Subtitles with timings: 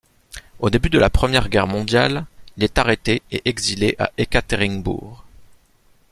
[0.57, 2.25] Au début de la Première Guerre mondiale,
[2.57, 5.23] il est arrêté et exilé vers Ekaterinbourg.